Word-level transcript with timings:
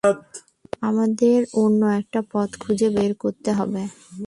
আমাদের 0.81 1.39
অন্য 1.55 1.81
একটা 1.99 2.19
পথ 2.31 2.49
খুঁজে 2.59 2.87
বের 2.89 3.11
করতে 3.15 3.49
হবে। 3.53 3.81